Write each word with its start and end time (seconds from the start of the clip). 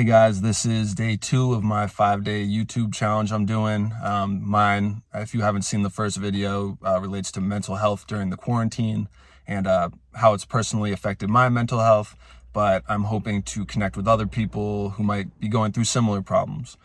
Hey 0.00 0.06
guys, 0.06 0.40
this 0.40 0.64
is 0.64 0.94
day 0.94 1.18
two 1.18 1.52
of 1.52 1.62
my 1.62 1.86
five 1.86 2.24
day 2.24 2.42
YouTube 2.42 2.94
challenge 2.94 3.30
I'm 3.32 3.44
doing. 3.44 3.92
Um, 4.02 4.42
mine, 4.42 5.02
if 5.12 5.34
you 5.34 5.42
haven't 5.42 5.60
seen 5.60 5.82
the 5.82 5.90
first 5.90 6.16
video, 6.16 6.78
uh, 6.82 6.98
relates 7.02 7.30
to 7.32 7.42
mental 7.42 7.76
health 7.76 8.06
during 8.06 8.30
the 8.30 8.38
quarantine 8.38 9.10
and 9.46 9.66
uh, 9.66 9.90
how 10.14 10.32
it's 10.32 10.46
personally 10.46 10.90
affected 10.90 11.28
my 11.28 11.50
mental 11.50 11.80
health. 11.80 12.16
But 12.54 12.82
I'm 12.88 13.04
hoping 13.04 13.42
to 13.42 13.66
connect 13.66 13.94
with 13.94 14.08
other 14.08 14.26
people 14.26 14.88
who 14.88 15.02
might 15.02 15.38
be 15.38 15.48
going 15.48 15.72
through 15.72 15.84
similar 15.84 16.22
problems. 16.22 16.78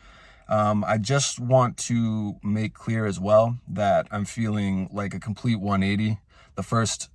Um, 0.50 0.84
I 0.84 0.98
just 0.98 1.40
want 1.40 1.78
to 1.88 2.36
make 2.44 2.74
clear 2.74 3.06
as 3.06 3.18
well 3.18 3.60
that 3.70 4.10
I'm 4.12 4.26
feeling 4.26 4.90
like 4.92 5.14
a 5.14 5.22
complete 5.22 5.62
180. 5.62 6.20
The 6.56 6.64
first 6.64 7.10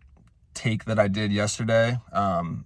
take 0.55 0.87
that 0.87 0.98
I 0.98 1.09
did 1.09 1.30
yesterday, 1.30 1.98
um, 2.11 2.64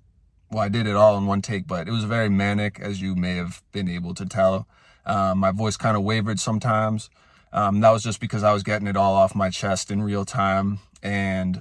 well, 0.55 0.63
I 0.63 0.69
did 0.69 0.87
it 0.87 0.95
all 0.95 1.19
in 1.19 1.27
one 1.27 1.43
take, 1.43 1.67
but 1.67 1.89
it 1.89 1.91
was 1.91 2.05
very 2.05 2.29
manic, 2.29 2.79
as 2.79 3.03
you 3.03 3.17
may 3.17 3.35
have 3.35 3.61
been 3.73 3.89
able 3.89 4.15
to 4.15 4.25
tell. 4.25 4.69
Um, 5.05 5.39
my 5.39 5.51
voice 5.51 5.77
kind 5.77 5.97
of 5.97 6.05
wavered 6.05 6.39
sometimes. 6.39 7.11
Um, 7.53 7.81
that 7.81 7.91
was 7.91 8.05
just 8.05 8.21
because 8.21 8.45
I 8.45 8.53
was 8.53 8.63
getting 8.63 8.87
it 8.87 8.97
all 8.97 9.15
off 9.15 9.35
my 9.35 9.51
chest 9.51 9.91
in 9.91 10.01
real 10.01 10.25
time. 10.25 10.79
And 11.03 11.61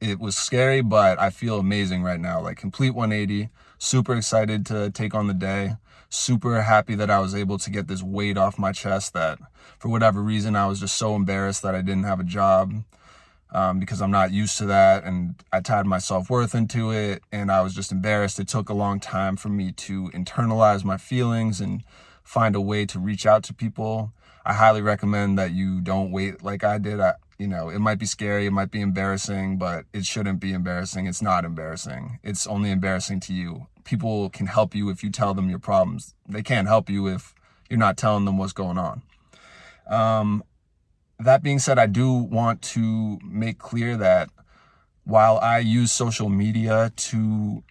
it 0.00 0.18
was 0.18 0.38
scary, 0.38 0.80
but 0.80 1.20
I 1.20 1.28
feel 1.28 1.58
amazing 1.58 2.02
right 2.02 2.18
now. 2.18 2.40
Like 2.40 2.56
complete 2.56 2.94
180. 2.94 3.50
Super 3.76 4.16
excited 4.16 4.64
to 4.66 4.90
take 4.90 5.14
on 5.14 5.26
the 5.26 5.34
day. 5.34 5.76
Super 6.08 6.62
happy 6.62 6.94
that 6.94 7.10
I 7.10 7.20
was 7.20 7.34
able 7.34 7.58
to 7.58 7.70
get 7.70 7.88
this 7.88 8.02
weight 8.02 8.38
off 8.38 8.58
my 8.58 8.72
chest 8.72 9.12
that 9.12 9.38
for 9.78 9.90
whatever 9.90 10.22
reason 10.22 10.56
I 10.56 10.66
was 10.66 10.80
just 10.80 10.96
so 10.96 11.14
embarrassed 11.14 11.62
that 11.62 11.74
I 11.74 11.82
didn't 11.82 12.04
have 12.04 12.20
a 12.20 12.24
job 12.24 12.72
um, 13.52 13.80
because 13.80 14.00
I'm 14.00 14.10
not 14.10 14.32
used 14.32 14.58
to 14.58 14.66
that. 14.66 15.04
And 15.04 15.34
I 15.52 15.60
tied 15.60 15.86
my 15.86 15.98
self 15.98 16.30
worth 16.30 16.54
into 16.54 16.90
it 16.90 17.22
and 17.32 17.50
I 17.50 17.60
was 17.62 17.74
just 17.74 17.92
embarrassed. 17.92 18.38
It 18.38 18.48
took 18.48 18.68
a 18.68 18.74
long 18.74 19.00
time 19.00 19.36
for 19.36 19.48
me 19.48 19.72
to 19.72 20.10
internalize 20.10 20.84
my 20.84 20.96
feelings 20.96 21.60
and 21.60 21.82
find 22.22 22.54
a 22.54 22.60
way 22.60 22.86
to 22.86 22.98
reach 22.98 23.26
out 23.26 23.42
to 23.44 23.54
people. 23.54 24.12
I 24.44 24.54
highly 24.54 24.82
recommend 24.82 25.38
that 25.38 25.52
you 25.52 25.80
don't 25.80 26.10
wait 26.10 26.42
like 26.42 26.64
I 26.64 26.78
did. 26.78 27.00
I, 27.00 27.14
you 27.38 27.46
know, 27.46 27.68
it 27.68 27.78
might 27.78 27.98
be 27.98 28.06
scary, 28.06 28.46
it 28.46 28.52
might 28.52 28.70
be 28.70 28.80
embarrassing, 28.80 29.58
but 29.58 29.84
it 29.92 30.04
shouldn't 30.04 30.40
be 30.40 30.52
embarrassing. 30.52 31.06
It's 31.06 31.22
not 31.22 31.44
embarrassing. 31.44 32.18
It's 32.22 32.46
only 32.46 32.70
embarrassing 32.70 33.20
to 33.20 33.34
you. 33.34 33.66
People 33.84 34.30
can 34.30 34.46
help 34.46 34.74
you 34.74 34.90
if 34.90 35.02
you 35.02 35.10
tell 35.10 35.34
them 35.34 35.50
your 35.50 35.58
problems. 35.58 36.14
They 36.28 36.42
can't 36.42 36.68
help 36.68 36.88
you 36.88 37.06
if 37.06 37.34
you're 37.68 37.78
not 37.78 37.96
telling 37.96 38.24
them 38.24 38.38
what's 38.38 38.52
going 38.52 38.78
on. 38.78 39.02
Um, 39.88 40.44
that 41.20 41.42
being 41.42 41.58
said, 41.58 41.78
I 41.78 41.86
do 41.86 42.12
want 42.12 42.62
to 42.62 43.18
make 43.24 43.58
clear 43.58 43.96
that 43.96 44.30
while 45.04 45.38
I 45.38 45.58
use 45.58 45.92
social 45.92 46.28
media 46.28 46.92
to 46.94 47.62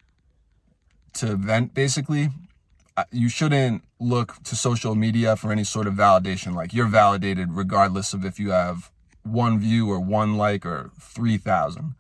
to 1.14 1.36
vent 1.36 1.74
basically, 1.74 2.30
you 3.12 3.30
shouldn't 3.30 3.84
look 4.00 4.42
to 4.44 4.56
social 4.56 4.96
media 4.96 5.36
for 5.36 5.52
any 5.52 5.64
sort 5.64 5.88
of 5.88 5.96
validation. 5.96 6.54
Like 6.56 6.74
you're 6.74 6.88
validated 6.88 7.54
regardless 7.54 8.14
of 8.14 8.24
if 8.24 8.40
you 8.40 8.52
have 8.52 8.92
one 9.24 9.60
view 9.60 9.90
or 9.90 10.00
one 10.00 10.38
like 10.38 10.66
or 10.66 10.92
3,000. 11.00 11.96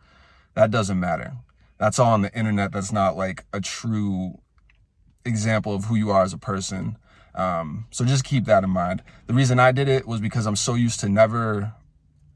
That 0.53 0.71
doesn't 0.71 0.99
matter. 0.99 1.33
That's 1.77 1.99
all 1.99 2.13
on 2.13 2.21
the 2.21 2.33
internet. 2.37 2.71
That's 2.71 2.91
not 2.91 3.17
like 3.17 3.45
a 3.53 3.61
true 3.61 4.39
example 5.25 5.73
of 5.73 5.85
who 5.85 5.95
you 5.95 6.11
are 6.11 6.23
as 6.23 6.33
a 6.33 6.37
person. 6.37 6.97
Um, 7.39 7.85
so 7.89 8.03
just 8.03 8.25
keep 8.25 8.43
that 8.45 8.65
in 8.65 8.69
mind. 8.69 9.01
The 9.27 9.33
reason 9.33 9.59
I 9.59 9.71
did 9.71 9.87
it 9.87 10.05
was 10.05 10.19
because 10.19 10.45
I'm 10.45 10.57
so 10.57 10.73
used 10.73 10.99
to 10.99 11.07
never 11.07 11.73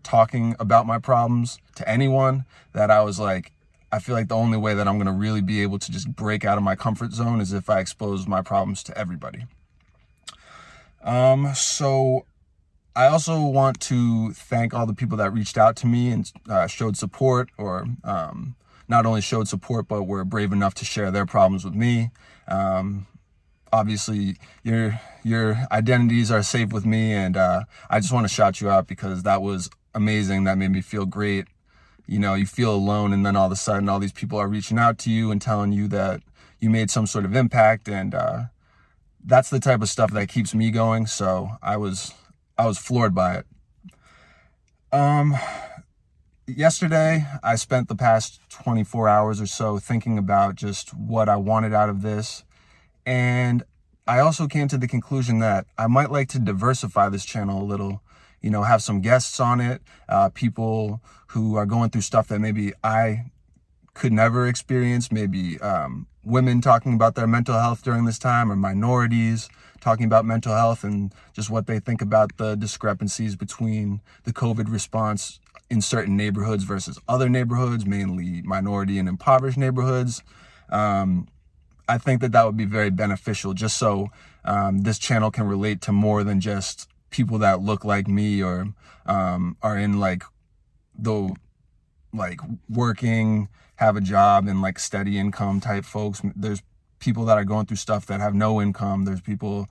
talking 0.01 0.55
about 0.59 0.85
my 0.87 0.97
problems 0.97 1.59
to 1.75 1.87
anyone 1.87 2.45
that 2.71 2.89
I 2.89 3.03
was 3.03 3.19
like, 3.19 3.51
I 3.91 3.99
feel 3.99 4.15
like 4.15 4.29
the 4.29 4.37
only 4.37 4.57
way 4.57 4.73
that 4.73 4.87
I'm 4.87 4.95
going 4.95 5.07
to 5.07 5.11
really 5.11 5.41
be 5.41 5.61
able 5.61 5.77
to 5.77 5.91
just 5.91 6.15
break 6.15 6.45
out 6.45 6.57
of 6.57 6.63
my 6.63 6.75
comfort 6.75 7.11
zone 7.11 7.41
is 7.41 7.51
if 7.51 7.69
I 7.69 7.81
expose 7.81 8.27
my 8.27 8.41
problems 8.41 8.81
to 8.83 8.97
everybody. 8.97 9.45
Um, 11.03 11.51
so 11.53 12.25
I 12.95 13.07
also 13.07 13.45
want 13.45 13.81
to 13.81 14.31
thank 14.31 14.73
all 14.73 14.85
the 14.85 14.93
people 14.93 15.17
that 15.17 15.33
reached 15.33 15.57
out 15.57 15.75
to 15.77 15.87
me 15.87 16.11
and 16.11 16.31
uh, 16.47 16.67
showed 16.67 16.95
support 16.95 17.49
or 17.57 17.87
um, 18.05 18.55
not 18.87 19.05
only 19.05 19.19
showed 19.19 19.49
support, 19.49 19.89
but 19.89 20.03
were 20.03 20.23
brave 20.23 20.53
enough 20.53 20.73
to 20.75 20.85
share 20.85 21.11
their 21.11 21.25
problems 21.25 21.65
with 21.65 21.75
me. 21.75 22.11
Um, 22.47 23.05
obviously 23.73 24.37
your 24.63 25.01
your 25.23 25.57
identities 25.71 26.31
are 26.31 26.43
safe 26.43 26.71
with 26.71 26.85
me 26.85 27.11
and 27.11 27.35
uh, 27.35 27.63
i 27.89 27.99
just 27.99 28.13
want 28.13 28.23
to 28.23 28.33
shout 28.33 28.61
you 28.61 28.69
out 28.69 28.87
because 28.87 29.23
that 29.23 29.41
was 29.41 29.69
amazing. 29.93 30.43
That 30.43 30.57
made 30.57 30.71
me 30.71 30.81
feel 30.81 31.05
great. 31.05 31.47
You 32.05 32.19
know 32.19 32.33
you 32.33 32.45
feel 32.45 32.73
alone 32.73 33.13
and 33.13 33.25
then 33.25 33.35
all 33.35 33.45
of 33.45 33.51
a 33.51 33.55
sudden 33.55 33.87
all 33.87 33.99
these 33.99 34.11
people 34.11 34.37
are 34.37 34.47
reaching 34.47 34.77
out 34.77 34.97
to 34.99 35.09
you 35.09 35.31
and 35.31 35.41
telling 35.41 35.71
you 35.71 35.87
that 35.87 36.21
you 36.59 36.69
made 36.69 36.91
some 36.91 37.07
sort 37.07 37.25
of 37.25 37.35
impact 37.35 37.87
and 37.87 38.13
uh, 38.13 38.43
that's 39.23 39.49
the 39.49 39.59
type 39.59 39.81
of 39.81 39.87
stuff 39.87 40.11
that 40.11 40.27
keeps 40.27 40.53
me 40.53 40.69
going 40.69 41.07
so 41.07 41.51
i 41.61 41.77
was 41.77 42.13
i 42.57 42.65
was 42.65 42.77
floored 42.77 43.15
by 43.15 43.35
it. 43.35 43.45
Um 44.91 45.35
yesterday 46.45 47.25
i 47.41 47.55
spent 47.55 47.87
the 47.87 47.95
past 47.95 48.41
24 48.49 49.07
hours 49.07 49.39
or 49.39 49.47
so 49.47 49.79
thinking 49.79 50.17
about 50.17 50.55
just 50.55 50.93
what 50.93 51.29
i 51.29 51.37
wanted 51.37 51.73
out 51.73 51.87
of 51.87 52.01
this 52.01 52.43
and 53.05 53.63
I 54.07 54.19
also 54.19 54.47
came 54.47 54.67
to 54.67 54.77
the 54.77 54.87
conclusion 54.87 55.39
that 55.39 55.65
I 55.77 55.87
might 55.87 56.11
like 56.11 56.27
to 56.29 56.39
diversify 56.39 57.09
this 57.09 57.25
channel 57.25 57.61
a 57.61 57.63
little, 57.63 58.01
you 58.41 58.49
know, 58.49 58.63
have 58.63 58.81
some 58.81 59.01
guests 59.01 59.39
on 59.39 59.61
it, 59.61 59.81
uh, 60.09 60.29
people 60.29 61.01
who 61.27 61.55
are 61.55 61.65
going 61.65 61.89
through 61.89 62.01
stuff 62.01 62.27
that 62.27 62.39
maybe 62.39 62.73
I 62.83 63.31
could 63.93 64.11
never 64.11 64.47
experience, 64.47 65.11
maybe 65.11 65.59
um, 65.59 66.07
women 66.23 66.61
talking 66.61 66.93
about 66.93 67.15
their 67.15 67.27
mental 67.27 67.57
health 67.57 67.83
during 67.83 68.05
this 68.05 68.19
time, 68.19 68.51
or 68.51 68.55
minorities 68.55 69.49
talking 69.79 70.05
about 70.05 70.25
mental 70.25 70.55
health 70.55 70.83
and 70.83 71.13
just 71.33 71.49
what 71.49 71.67
they 71.67 71.77
think 71.77 72.01
about 72.01 72.37
the 72.37 72.55
discrepancies 72.55 73.35
between 73.35 74.01
the 74.23 74.31
COVID 74.31 74.71
response 74.71 75.41
in 75.69 75.81
certain 75.81 76.15
neighborhoods 76.15 76.63
versus 76.63 76.97
other 77.07 77.27
neighborhoods, 77.27 77.85
mainly 77.85 78.41
minority 78.43 78.97
and 78.97 79.09
impoverished 79.09 79.57
neighborhoods. 79.57 80.23
Um, 80.69 81.27
I 81.87 81.97
think 81.97 82.21
that 82.21 82.31
that 82.31 82.45
would 82.45 82.57
be 82.57 82.65
very 82.65 82.89
beneficial 82.89 83.53
just 83.53 83.77
so 83.77 84.09
um, 84.45 84.79
this 84.79 84.99
channel 84.99 85.31
can 85.31 85.47
relate 85.47 85.81
to 85.81 85.91
more 85.91 86.23
than 86.23 86.39
just 86.39 86.89
people 87.09 87.37
that 87.39 87.61
look 87.61 87.85
like 87.85 88.07
me 88.07 88.41
or 88.41 88.67
um, 89.05 89.57
are 89.61 89.77
in 89.77 89.99
like 89.99 90.23
the 90.97 91.35
like 92.13 92.39
working, 92.69 93.49
have 93.75 93.95
a 93.95 94.01
job 94.01 94.47
and 94.47 94.61
like 94.61 94.79
steady 94.79 95.17
income 95.17 95.59
type 95.59 95.85
folks. 95.85 96.21
There's 96.35 96.61
people 96.99 97.25
that 97.25 97.37
are 97.37 97.43
going 97.43 97.65
through 97.65 97.77
stuff 97.77 98.05
that 98.05 98.19
have 98.19 98.33
no 98.33 98.61
income. 98.61 99.05
There's 99.05 99.21
people 99.21 99.67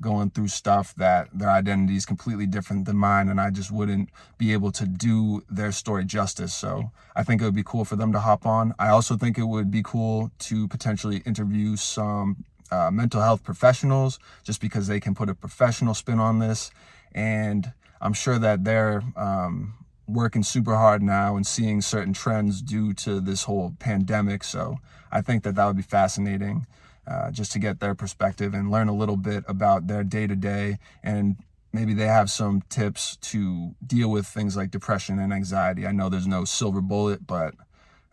going 0.00 0.30
through 0.30 0.48
stuff 0.48 0.94
that 0.96 1.28
their 1.32 1.48
identity 1.48 1.96
is 1.96 2.04
completely 2.04 2.46
different 2.46 2.84
than 2.84 2.96
mine 2.96 3.28
and 3.28 3.40
I 3.40 3.50
just 3.50 3.70
wouldn't 3.70 4.10
be 4.38 4.52
able 4.52 4.70
to 4.72 4.86
do 4.86 5.42
their 5.48 5.72
story 5.72 6.04
justice. 6.04 6.52
So 6.54 6.90
I 7.14 7.22
think 7.22 7.40
it 7.40 7.44
would 7.44 7.54
be 7.54 7.64
cool 7.64 7.84
for 7.84 7.96
them 7.96 8.12
to 8.12 8.20
hop 8.20 8.46
on. 8.46 8.74
I 8.78 8.88
also 8.88 9.16
think 9.16 9.38
it 9.38 9.44
would 9.44 9.70
be 9.70 9.82
cool 9.82 10.30
to 10.40 10.68
potentially 10.68 11.18
interview 11.18 11.76
some 11.76 12.44
uh, 12.70 12.90
mental 12.90 13.20
health 13.20 13.42
professionals 13.42 14.18
just 14.42 14.60
because 14.60 14.86
they 14.86 15.00
can 15.00 15.14
put 15.14 15.28
a 15.28 15.34
professional 15.34 15.94
spin 15.94 16.18
on 16.18 16.38
this. 16.38 16.70
And 17.12 17.72
I'm 18.00 18.12
sure 18.12 18.38
that 18.38 18.64
they're 18.64 19.02
um, 19.16 19.74
working 20.06 20.42
super 20.42 20.76
hard 20.76 21.02
now 21.02 21.36
and 21.36 21.46
seeing 21.46 21.80
certain 21.80 22.12
trends 22.12 22.60
due 22.60 22.92
to 22.94 23.20
this 23.20 23.44
whole 23.44 23.74
pandemic. 23.78 24.44
So 24.44 24.78
I 25.10 25.20
think 25.20 25.42
that 25.44 25.54
that 25.54 25.66
would 25.66 25.76
be 25.76 25.82
fascinating 25.82 26.66
uh, 27.06 27.30
just 27.30 27.52
to 27.52 27.58
get 27.58 27.80
their 27.80 27.94
perspective 27.94 28.54
and 28.54 28.70
learn 28.70 28.88
a 28.88 28.94
little 28.94 29.16
bit 29.16 29.44
about 29.48 29.86
their 29.86 30.04
day 30.04 30.26
to 30.26 30.36
day. 30.36 30.78
And 31.02 31.36
maybe 31.72 31.94
they 31.94 32.06
have 32.06 32.30
some 32.30 32.62
tips 32.68 33.16
to 33.16 33.74
deal 33.86 34.10
with 34.10 34.26
things 34.26 34.56
like 34.56 34.70
depression 34.70 35.18
and 35.18 35.32
anxiety. 35.32 35.86
I 35.86 35.92
know 35.92 36.08
there's 36.08 36.26
no 36.26 36.44
silver 36.44 36.80
bullet, 36.80 37.26
but 37.26 37.54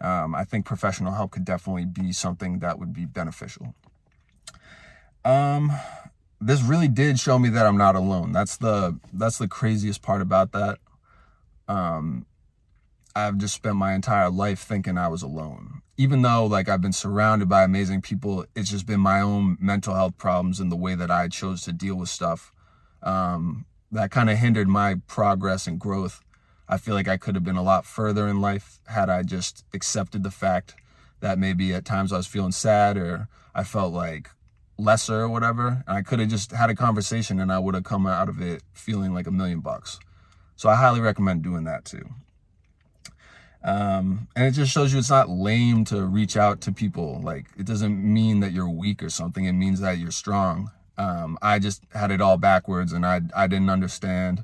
um, 0.02 0.36
I 0.36 0.44
think 0.44 0.66
professional 0.66 1.14
help 1.14 1.31
could 1.31 1.46
definitely 1.46 1.86
be 1.86 2.12
something 2.12 2.59
that 2.59 2.78
would 2.78 2.94
be 2.94 3.06
beneficial. 3.06 3.74
Um, 5.24 5.72
this 6.42 6.62
really 6.62 6.90
did 6.90 7.19
show 7.19 7.40
me 7.40 7.50
that 7.50 7.66
I'm 7.66 7.78
not 7.78 7.95
alone. 7.95 8.34
That's 8.34 8.57
the 8.57 9.00
that's 9.13 9.38
the 9.38 9.48
craziest 9.48 10.01
part 10.01 10.22
about 10.22 10.51
that. 10.51 10.80
Um, 11.69 12.25
I've 13.16 13.38
just 13.38 13.56
spent 13.56 13.75
my 13.75 13.94
entire 13.94 14.30
life 14.30 14.60
thinking 14.60 14.98
I 14.98 15.07
was 15.07 15.22
alone. 15.22 15.82
Even 15.98 16.22
though 16.22 16.45
like 16.45 16.69
I've 16.69 16.81
been 16.81 16.94
surrounded 16.94 17.48
by 17.48 17.63
amazing 17.63 18.01
people, 18.01 18.45
it's 18.56 18.69
just 18.69 18.86
been 18.86 19.00
my 19.00 19.22
own 19.22 19.57
mental 19.60 19.94
health 19.94 20.18
problems 20.18 20.60
and 20.60 20.72
the 20.72 20.75
way 20.75 20.95
that 20.95 21.12
I 21.12 21.28
chose 21.28 21.62
to 21.63 21.74
deal 21.74 21.95
with 21.95 22.10
stuff 22.10 22.51
um, 23.04 23.66
that 23.92 24.12
kind 24.12 24.30
of 24.30 24.38
hindered 24.38 24.68
my 24.68 24.95
progress 25.07 25.68
and 25.68 25.80
growth. 25.80 26.22
I 26.68 26.78
feel 26.78 26.95
like 26.95 27.07
I 27.07 27.18
could 27.18 27.36
have 27.36 27.44
been 27.44 27.57
a 27.57 27.63
lot 27.63 27.86
further 27.86 28.28
in 28.28 28.42
life 28.42 28.80
had 28.88 29.10
I 29.10 29.22
just 29.22 29.63
accepted 29.74 30.24
the 30.24 30.31
fact 30.31 30.75
that 31.19 31.38
maybe 31.38 31.74
at 31.74 31.86
times 31.86 32.12
I 32.12 32.18
was 32.18 32.28
feeling 32.28 32.51
sad 32.51 32.98
or 32.98 33.28
I 33.54 33.63
felt 33.63 33.94
like 33.94 34.30
lesser 34.78 35.22
or 35.22 35.30
whatever. 35.30 35.84
And 35.88 35.98
I 35.98 36.01
could 36.01 36.19
have 36.19 36.30
just 36.30 36.51
had 36.51 36.69
a 36.69 36.75
conversation 36.75 37.40
and 37.40 37.51
I 37.51 37.60
would 37.60 37.75
have 37.75 37.84
come 37.84 38.07
out 38.07 38.30
of 38.30 38.42
it 38.42 38.63
feeling 38.74 39.13
like 39.13 39.28
a 39.28 39.31
million 39.31 39.60
bucks. 39.60 40.00
So 40.56 40.69
I 40.69 40.75
highly 40.75 41.01
recommend 41.01 41.44
doing 41.44 41.66
that 41.66 41.86
too. 41.86 42.10
Um, 43.63 44.27
and 44.36 44.45
it 44.45 44.51
just 44.51 44.71
shows 44.71 44.92
you 44.92 45.00
it's 45.00 45.10
not 45.10 45.30
lame 45.30 45.86
to 45.86 46.06
reach 46.06 46.36
out 46.36 46.60
to 46.62 46.71
people. 46.71 47.21
Like 47.24 47.45
it 47.57 47.65
doesn't 47.65 48.04
mean 48.04 48.42
that 48.42 48.51
you're 48.51 48.69
weak 48.69 49.01
or 49.01 49.10
something. 49.10 49.45
It 49.45 49.54
means 49.54 49.80
that 49.80 49.98
you're 49.98 50.12
strong. 50.12 50.71
Um, 50.98 51.38
I 51.42 51.60
just 51.60 51.83
had 51.94 52.12
it 52.12 52.21
all 52.21 52.38
backwards 52.38 52.92
and 52.92 53.06
I, 53.06 53.21
I 53.36 53.48
didn't 53.48 53.69
understand. 53.69 54.44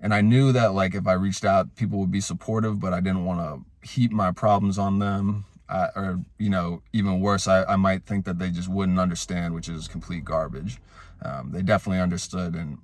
And 0.00 0.12
I 0.14 0.20
knew 0.20 0.50
that 0.52 0.72
like 0.72 0.94
if 0.94 1.06
I 1.06 1.12
reached 1.12 1.44
out, 1.44 1.76
people 1.76 1.98
would 2.00 2.10
be 2.10 2.20
supportive, 2.20 2.80
but 2.80 2.92
I 2.92 3.00
didn't 3.00 3.24
want 3.24 3.40
to 3.40 3.88
heap 3.88 4.10
my 4.10 4.32
problems 4.32 4.78
on 4.78 4.98
them. 4.98 5.44
Uh, 5.68 5.88
or, 5.94 6.20
you 6.38 6.50
know, 6.50 6.82
even 6.92 7.20
worse, 7.20 7.46
I, 7.46 7.64
I 7.64 7.76
might 7.76 8.04
think 8.04 8.24
that 8.24 8.38
they 8.38 8.50
just 8.50 8.68
wouldn't 8.68 8.98
understand, 8.98 9.54
which 9.54 9.68
is 9.68 9.88
complete 9.88 10.24
garbage. 10.24 10.78
Um, 11.22 11.50
they 11.52 11.62
definitely 11.62 12.00
understood. 12.00 12.54
And 12.54 12.78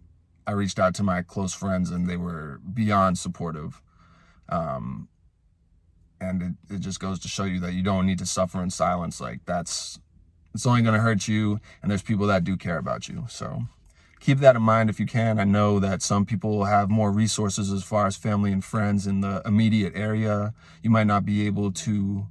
I 0.46 0.52
reached 0.52 0.78
out 0.78 0.94
to 0.94 1.02
my 1.02 1.22
close 1.22 1.52
friends 1.52 1.90
and 1.90 2.08
they 2.08 2.16
were 2.16 2.60
beyond 2.72 3.18
supportive. 3.18 3.82
Um, 4.48 5.08
and 6.20 6.42
it, 6.42 6.74
it 6.74 6.78
just 6.80 7.00
goes 7.00 7.18
to 7.20 7.28
show 7.28 7.44
you 7.44 7.60
that 7.60 7.72
you 7.72 7.82
don't 7.82 8.06
need 8.06 8.18
to 8.18 8.26
suffer 8.26 8.62
in 8.62 8.70
silence. 8.70 9.20
Like 9.20 9.40
that's, 9.46 9.98
it's 10.54 10.66
only 10.66 10.82
going 10.82 10.94
to 10.94 11.00
hurt 11.00 11.28
you. 11.28 11.60
And 11.82 11.90
there's 11.90 12.02
people 12.02 12.26
that 12.26 12.44
do 12.44 12.56
care 12.56 12.78
about 12.78 13.08
you. 13.08 13.26
So 13.28 13.64
keep 14.20 14.38
that 14.38 14.56
in 14.56 14.62
mind 14.62 14.90
if 14.90 14.98
you 14.98 15.06
can. 15.06 15.38
I 15.38 15.44
know 15.44 15.78
that 15.78 16.02
some 16.02 16.26
people 16.26 16.64
have 16.64 16.90
more 16.90 17.12
resources 17.12 17.72
as 17.72 17.82
far 17.82 18.06
as 18.06 18.16
family 18.16 18.52
and 18.52 18.64
friends 18.64 19.06
in 19.06 19.20
the 19.20 19.42
immediate 19.44 19.92
area. 19.94 20.54
You 20.82 20.90
might 20.90 21.06
not 21.06 21.24
be 21.24 21.46
able 21.46 21.72
to 21.72 22.26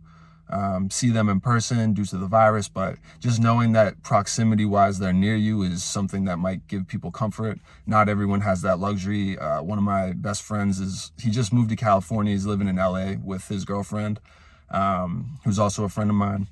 um, 0.50 0.90
see 0.90 1.10
them 1.10 1.30
in 1.30 1.40
person 1.40 1.94
due 1.94 2.06
to 2.06 2.18
the 2.18 2.28
virus, 2.28 2.70
but 2.70 2.98
just 3.20 3.42
knowing 3.42 3.74
that 3.74 4.02
proximity 4.02 4.66
wise 4.66 5.00
they're 5.00 5.14
near 5.14 5.36
you 5.36 5.62
is 5.62 5.84
something 5.84 6.26
that 6.26 6.38
might 6.38 6.68
give 6.68 6.88
people 6.88 7.12
comfort. 7.12 7.60
Not 7.86 8.08
everyone 8.08 8.42
has 8.42 8.62
that 8.62 8.80
luxury. 8.80 9.38
Uh, 9.38 9.62
one 9.62 9.78
of 9.78 9.84
my 9.84 10.14
best 10.14 10.42
friends 10.42 10.80
is, 10.80 11.12
he 11.22 11.30
just 11.30 11.52
moved 11.52 11.70
to 11.70 11.76
California. 11.76 12.32
He's 12.32 12.46
living 12.46 12.68
in 12.68 12.78
LA 12.78 13.16
with 13.24 13.48
his 13.48 13.66
girlfriend, 13.66 14.20
um, 14.70 15.40
who's 15.44 15.60
also 15.60 15.84
a 15.84 15.90
friend 15.90 16.10
of 16.10 16.16
mine. 16.16 16.48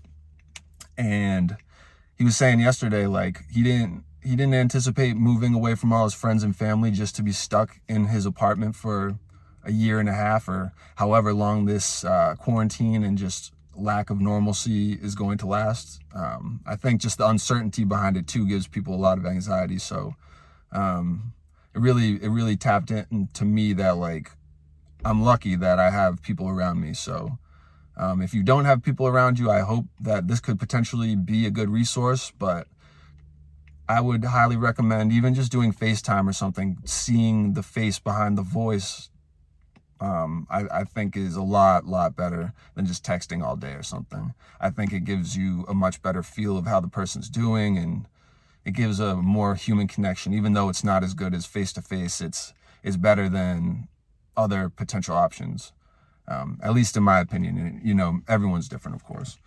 And 0.97 1.57
he 2.17 2.23
was 2.23 2.35
saying 2.35 2.59
yesterday, 2.59 3.07
like, 3.07 3.43
he 3.49 3.63
didn't, 3.63 4.03
he 4.21 4.31
didn't 4.31 4.55
anticipate 4.55 5.15
moving 5.15 5.53
away 5.53 5.75
from 5.75 5.93
all 5.93 6.03
his 6.03 6.13
friends 6.13 6.43
and 6.43 6.55
family 6.55 6.91
just 6.91 7.15
to 7.15 7.23
be 7.23 7.31
stuck 7.31 7.79
in 7.87 8.07
his 8.07 8.25
apartment 8.25 8.75
for 8.75 9.19
a 9.63 9.71
year 9.71 9.99
and 9.99 10.07
a 10.07 10.13
half 10.13 10.47
or 10.47 10.73
however 10.95 11.33
long 11.33 11.65
this 11.65 12.03
uh, 12.05 12.35
quarantine 12.37 13.03
and 13.03 13.17
just 13.17 13.51
lack 13.75 14.09
of 14.09 14.19
normalcy 14.21 14.93
is 14.93 15.15
going 15.15 15.37
to 15.39 15.45
last. 15.45 16.01
Um, 16.13 16.61
I 16.65 16.75
think 16.75 17.01
just 17.01 17.17
the 17.17 17.27
uncertainty 17.27 17.83
behind 17.83 18.17
it 18.17 18.27
too 18.27 18.47
gives 18.47 18.67
people 18.67 18.95
a 18.95 18.97
lot 18.97 19.17
of 19.17 19.25
anxiety. 19.25 19.77
So 19.77 20.15
um, 20.71 21.33
it 21.73 21.79
really 21.79 22.21
it 22.23 22.29
really 22.29 22.55
tapped 22.55 22.91
into 22.91 23.45
me 23.45 23.73
that 23.73 23.97
like 23.97 24.31
I'm 25.03 25.21
lucky 25.21 25.55
that 25.55 25.79
I 25.79 25.89
have 25.89 26.21
people 26.21 26.49
around 26.49 26.81
me. 26.81 26.93
So 26.93 27.37
um, 27.97 28.21
if 28.21 28.33
you 28.33 28.43
don't 28.43 28.65
have 28.65 28.81
people 28.83 29.07
around 29.07 29.39
you, 29.39 29.49
I 29.49 29.59
hope 29.61 29.85
that 29.99 30.27
this 30.27 30.39
could 30.39 30.59
potentially 30.59 31.15
be 31.15 31.45
a 31.45 31.51
good 31.51 31.69
resource. 31.69 32.31
But 32.37 32.67
I 33.87 34.01
would 34.01 34.23
highly 34.25 34.57
recommend 34.57 35.11
even 35.11 35.33
just 35.35 35.51
doing 35.51 35.71
FaceTime 35.71 36.27
or 36.27 36.33
something, 36.33 36.77
seeing 36.85 37.53
the 37.53 37.63
face 37.63 37.99
behind 37.99 38.37
the 38.37 38.41
voice 38.41 39.09
um, 39.99 40.47
I, 40.49 40.65
I 40.71 40.83
think 40.83 41.15
is 41.15 41.35
a 41.35 41.41
lot, 41.41 41.85
lot 41.85 42.15
better 42.15 42.53
than 42.75 42.85
just 42.85 43.03
texting 43.03 43.43
all 43.43 43.55
day 43.55 43.73
or 43.73 43.83
something. 43.83 44.33
I 44.59 44.69
think 44.69 44.91
it 44.91 45.05
gives 45.05 45.37
you 45.37 45.65
a 45.67 45.73
much 45.73 46.01
better 46.01 46.23
feel 46.23 46.57
of 46.57 46.65
how 46.67 46.79
the 46.79 46.87
person's 46.87 47.29
doing 47.29 47.77
and 47.77 48.07
it 48.65 48.71
gives 48.71 48.99
a 48.99 49.15
more 49.15 49.55
human 49.55 49.87
connection, 49.87 50.33
even 50.33 50.53
though 50.53 50.69
it's 50.69 50.83
not 50.83 51.03
as 51.03 51.13
good 51.13 51.33
as 51.33 51.45
face 51.45 51.71
to 51.73 51.81
face. 51.81 52.19
It's, 52.19 52.53
it's 52.83 52.97
better 52.97 53.29
than 53.29 53.87
other 54.35 54.69
potential 54.69 55.15
options. 55.15 55.71
Um, 56.27 56.59
at 56.63 56.73
least 56.73 56.97
in 56.97 57.03
my 57.03 57.19
opinion, 57.19 57.81
you 57.83 57.93
know, 57.93 58.21
everyone's 58.27 58.67
different, 58.67 58.95
of 58.95 59.03
course. 59.03 59.37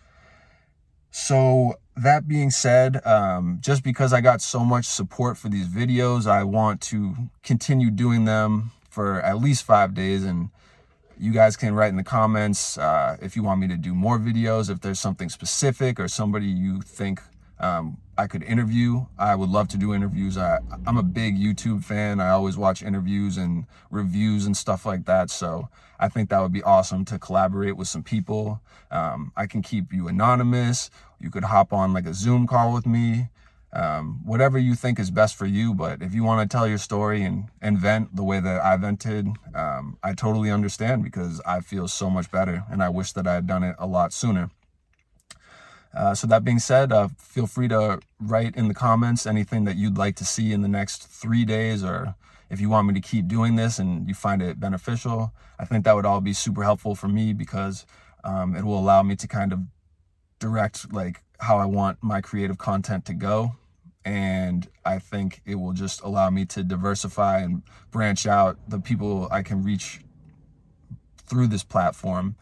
So 1.11 1.75
that 1.95 2.27
being 2.27 2.49
said, 2.49 3.05
um, 3.05 3.57
just 3.61 3.83
because 3.83 4.13
I 4.13 4.21
got 4.21 4.41
so 4.41 4.63
much 4.63 4.85
support 4.85 5.37
for 5.37 5.49
these 5.49 5.67
videos, 5.67 6.27
I 6.27 6.43
want 6.43 6.81
to 6.81 7.29
continue 7.43 7.91
doing 7.91 8.25
them 8.25 8.71
for 8.89 9.21
at 9.21 9.39
least 9.39 9.63
five 9.63 9.93
days. 9.93 10.23
And 10.23 10.49
you 11.17 11.31
guys 11.31 11.57
can 11.57 11.73
write 11.73 11.89
in 11.89 11.97
the 11.97 12.03
comments 12.03 12.77
uh, 12.77 13.17
if 13.21 13.35
you 13.35 13.43
want 13.43 13.59
me 13.59 13.67
to 13.67 13.77
do 13.77 13.93
more 13.93 14.17
videos, 14.17 14.69
if 14.69 14.81
there's 14.81 14.99
something 14.99 15.29
specific 15.29 15.99
or 15.99 16.07
somebody 16.07 16.47
you 16.47 16.81
think 16.81 17.21
um, 17.59 17.97
I 18.17 18.27
could 18.27 18.43
interview. 18.43 19.05
I 19.17 19.35
would 19.35 19.49
love 19.49 19.67
to 19.69 19.77
do 19.77 19.93
interviews. 19.93 20.37
I, 20.37 20.59
I'm 20.85 20.97
a 20.97 21.03
big 21.03 21.37
YouTube 21.37 21.83
fan. 21.83 22.19
I 22.19 22.29
always 22.29 22.57
watch 22.57 22.81
interviews 22.81 23.37
and 23.37 23.65
reviews 23.89 24.45
and 24.45 24.55
stuff 24.55 24.85
like 24.85 25.05
that. 25.05 25.29
So 25.29 25.69
I 25.99 26.07
think 26.07 26.29
that 26.29 26.41
would 26.41 26.53
be 26.53 26.63
awesome 26.63 27.05
to 27.05 27.19
collaborate 27.19 27.75
with 27.75 27.87
some 27.87 28.03
people. 28.03 28.61
Um, 28.91 29.31
I 29.35 29.45
can 29.45 29.61
keep 29.61 29.91
you 29.91 30.07
anonymous. 30.07 30.89
You 31.19 31.29
could 31.29 31.45
hop 31.45 31.73
on 31.73 31.93
like 31.93 32.05
a 32.05 32.13
Zoom 32.13 32.47
call 32.47 32.73
with 32.73 32.85
me 32.85 33.27
um, 33.71 34.21
whatever 34.23 34.57
you 34.57 34.75
think 34.75 34.99
is 34.99 35.11
best 35.11 35.35
for 35.35 35.45
you. 35.45 35.73
But 35.73 36.01
if 36.01 36.13
you 36.13 36.23
want 36.23 36.49
to 36.49 36.57
tell 36.57 36.67
your 36.67 36.77
story 36.77 37.23
and, 37.23 37.49
and 37.61 37.77
vent 37.77 38.15
the 38.15 38.23
way 38.23 38.39
that 38.39 38.61
I 38.61 38.75
vented, 38.77 39.27
um, 39.53 39.97
I 40.03 40.13
totally 40.13 40.51
understand 40.51 41.03
because 41.03 41.41
I 41.45 41.59
feel 41.61 41.87
so 41.87 42.09
much 42.09 42.31
better 42.31 42.63
and 42.69 42.81
I 42.81 42.89
wish 42.89 43.13
that 43.13 43.27
I 43.27 43.35
had 43.35 43.47
done 43.47 43.63
it 43.63 43.75
a 43.77 43.87
lot 43.87 44.13
sooner. 44.13 44.49
Uh, 45.93 46.13
so 46.13 46.27
that 46.27 46.43
being 46.43 46.59
said, 46.59 46.91
uh, 46.91 47.07
feel 47.17 47.47
free 47.47 47.67
to 47.67 47.99
write 48.19 48.55
in 48.55 48.67
the 48.67 48.73
comments 48.73 49.25
anything 49.25 49.65
that 49.65 49.75
you'd 49.75 49.97
like 49.97 50.15
to 50.15 50.25
see 50.25 50.51
in 50.53 50.61
the 50.61 50.67
next 50.67 51.07
three 51.07 51.45
days 51.45 51.83
or 51.83 52.15
if 52.49 52.59
you 52.59 52.69
want 52.69 52.87
me 52.87 52.93
to 52.93 53.01
keep 53.01 53.27
doing 53.27 53.55
this 53.55 53.79
and 53.79 54.07
you 54.07 54.13
find 54.13 54.41
it 54.41 54.59
beneficial. 54.59 55.31
I 55.59 55.65
think 55.65 55.85
that 55.85 55.95
would 55.95 56.05
all 56.05 56.21
be 56.21 56.33
super 56.33 56.63
helpful 56.63 56.95
for 56.95 57.07
me 57.07 57.33
because 57.33 57.85
um, 58.23 58.55
it 58.55 58.63
will 58.63 58.77
allow 58.77 59.03
me 59.03 59.15
to 59.15 59.27
kind 59.27 59.51
of 59.51 59.59
direct 60.39 60.91
like 60.93 61.21
how 61.39 61.57
I 61.57 61.65
want 61.65 61.97
my 62.01 62.21
creative 62.21 62.57
content 62.57 63.05
to 63.05 63.13
go. 63.13 63.55
And 64.05 64.67
I 64.85 64.99
think 64.99 65.41
it 65.45 65.55
will 65.55 65.73
just 65.73 66.01
allow 66.01 66.29
me 66.29 66.45
to 66.45 66.63
diversify 66.63 67.39
and 67.39 67.63
branch 67.91 68.25
out 68.25 68.57
the 68.67 68.79
people 68.79 69.27
I 69.31 69.43
can 69.43 69.63
reach 69.63 70.01
through 71.27 71.47
this 71.47 71.63
platform. 71.63 72.35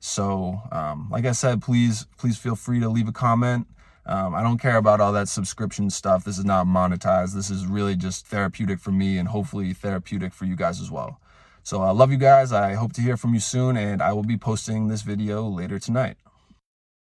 So, 0.00 0.62
um, 0.70 1.08
like 1.10 1.24
I 1.24 1.32
said, 1.32 1.62
please, 1.62 2.06
please 2.18 2.38
feel 2.38 2.56
free 2.56 2.80
to 2.80 2.88
leave 2.88 3.08
a 3.08 3.12
comment. 3.12 3.66
Um, 4.06 4.34
I 4.34 4.42
don't 4.42 4.58
care 4.58 4.76
about 4.76 5.00
all 5.00 5.12
that 5.12 5.28
subscription 5.28 5.90
stuff. 5.90 6.24
This 6.24 6.38
is 6.38 6.44
not 6.44 6.66
monetized. 6.66 7.34
This 7.34 7.50
is 7.50 7.66
really 7.66 7.96
just 7.96 8.26
therapeutic 8.26 8.78
for 8.78 8.92
me 8.92 9.18
and 9.18 9.28
hopefully 9.28 9.72
therapeutic 9.72 10.32
for 10.32 10.44
you 10.44 10.54
guys 10.54 10.80
as 10.80 10.90
well. 10.90 11.20
So 11.64 11.82
I 11.82 11.90
love 11.90 12.12
you 12.12 12.18
guys. 12.18 12.52
I 12.52 12.74
hope 12.74 12.92
to 12.92 13.00
hear 13.00 13.16
from 13.16 13.34
you 13.34 13.40
soon 13.40 13.76
and 13.76 14.00
I 14.00 14.12
will 14.12 14.22
be 14.22 14.36
posting 14.36 14.86
this 14.86 15.02
video 15.02 15.42
later 15.48 15.80
tonight. 15.80 16.16